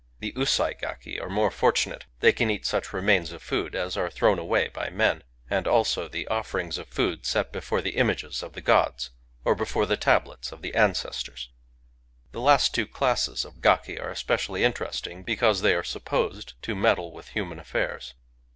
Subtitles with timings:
[0.19, 4.09] The Usai gaki are more fortunate: they can cat such remains of food as are
[4.09, 8.53] thrown away by men, and also the offerings of food set before the images of
[8.53, 9.11] the gods,
[9.45, 11.49] or before the tablets of the ancestors.
[12.31, 16.73] The last two classes of gaki are especially interesting, because they are sup posed to
[16.73, 18.15] meddle with human affairs.